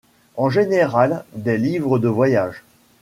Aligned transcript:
En 0.35 0.49
général, 0.49 1.25
des 1.35 1.59
livres 1.59 1.99
de 1.99 2.07
voyages. 2.07 2.63